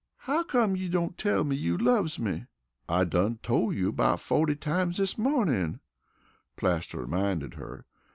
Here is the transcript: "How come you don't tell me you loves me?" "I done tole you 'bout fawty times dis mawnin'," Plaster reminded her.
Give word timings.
"How 0.21 0.41
come 0.41 0.75
you 0.75 0.89
don't 0.89 1.15
tell 1.15 1.43
me 1.43 1.55
you 1.55 1.77
loves 1.77 2.17
me?" 2.17 2.47
"I 2.89 3.03
done 3.03 3.37
tole 3.43 3.71
you 3.71 3.91
'bout 3.91 4.19
fawty 4.19 4.55
times 4.59 4.97
dis 4.97 5.15
mawnin'," 5.15 5.79
Plaster 6.55 6.97
reminded 7.01 7.53
her. 7.53 7.85